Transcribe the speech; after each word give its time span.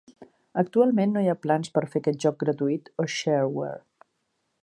Actualment 0.61 1.13
no 1.17 1.23
hi 1.25 1.29
ha 1.33 1.35
plans 1.43 1.69
per 1.75 1.83
fer 1.91 2.01
aquest 2.03 2.19
joc 2.25 2.41
gratuït 2.45 2.91
o 3.03 3.07
"shareware". 3.19 3.79